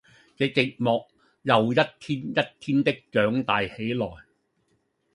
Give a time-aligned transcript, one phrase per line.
[0.35, 1.05] 這寂寞
[1.43, 4.07] 又一天一天的長大起來，